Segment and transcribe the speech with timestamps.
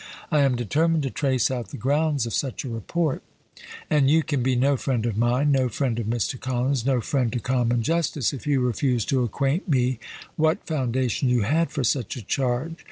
[0.31, 3.21] I am determined to trace out the grounds of such a report;
[3.87, 6.39] and you can be no friend of mine, no friend of Mr.
[6.39, 9.99] Collins, no friend to common justice, if you refuse to acquaint me,
[10.37, 12.77] what foundation you had for such a charge.